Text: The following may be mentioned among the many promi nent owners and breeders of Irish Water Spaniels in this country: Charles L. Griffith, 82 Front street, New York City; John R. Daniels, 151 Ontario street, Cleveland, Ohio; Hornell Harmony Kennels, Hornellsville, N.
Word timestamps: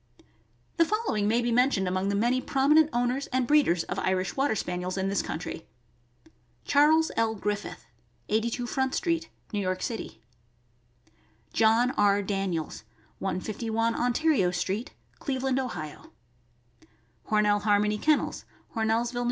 The 0.77 0.85
following 0.85 1.27
may 1.27 1.43
be 1.43 1.51
mentioned 1.51 1.87
among 1.87 2.09
the 2.09 2.15
many 2.15 2.41
promi 2.41 2.73
nent 2.73 2.89
owners 2.91 3.27
and 3.27 3.45
breeders 3.45 3.83
of 3.83 3.99
Irish 3.99 4.35
Water 4.35 4.55
Spaniels 4.55 4.97
in 4.97 5.09
this 5.09 5.21
country: 5.21 5.67
Charles 6.65 7.11
L. 7.15 7.35
Griffith, 7.35 7.85
82 8.27 8.65
Front 8.65 8.95
street, 8.95 9.29
New 9.53 9.59
York 9.59 9.83
City; 9.83 10.19
John 11.53 11.91
R. 11.97 12.23
Daniels, 12.23 12.83
151 13.19 13.93
Ontario 13.93 14.49
street, 14.49 14.89
Cleveland, 15.19 15.59
Ohio; 15.59 16.11
Hornell 17.29 17.61
Harmony 17.61 17.99
Kennels, 17.99 18.43
Hornellsville, 18.73 19.17
N. 19.17 19.19